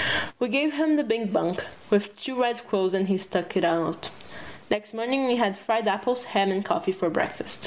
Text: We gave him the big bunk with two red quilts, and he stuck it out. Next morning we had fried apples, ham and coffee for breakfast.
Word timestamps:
We 0.39 0.47
gave 0.47 0.73
him 0.73 0.95
the 0.95 1.03
big 1.03 1.31
bunk 1.31 1.63
with 1.91 2.17
two 2.17 2.35
red 2.41 2.65
quilts, 2.67 2.95
and 2.95 3.07
he 3.07 3.19
stuck 3.19 3.55
it 3.55 3.63
out. 3.63 4.09
Next 4.67 4.95
morning 4.95 5.27
we 5.27 5.35
had 5.35 5.55
fried 5.59 5.87
apples, 5.87 6.23
ham 6.23 6.49
and 6.49 6.65
coffee 6.65 6.91
for 6.91 7.11
breakfast. 7.11 7.59